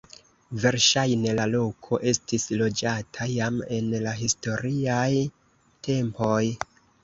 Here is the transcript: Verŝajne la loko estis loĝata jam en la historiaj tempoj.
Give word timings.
Verŝajne 0.61 1.35
la 1.39 1.45
loko 1.51 1.99
estis 2.13 2.49
loĝata 2.63 3.29
jam 3.35 3.61
en 3.79 3.95
la 4.07 4.17
historiaj 4.25 5.07
tempoj. 5.91 6.45